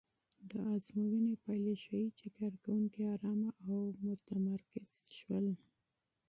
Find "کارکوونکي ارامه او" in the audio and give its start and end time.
2.37-3.77